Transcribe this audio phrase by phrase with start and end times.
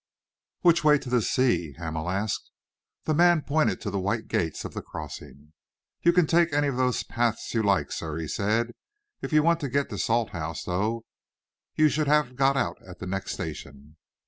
[0.61, 2.49] "Which way to the sea?" Hamel asked.
[3.03, 5.53] The man pointed to the white gates of the crossing.
[6.01, 8.71] "You can take any of those paths you like, sir," he said.
[9.21, 11.03] "If you want to get to Salthouse, though,
[11.75, 13.97] you should have got out at the next station."